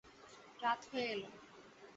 রাত 0.59 0.81
হয়ে 0.89 1.07
এল। 1.13 1.21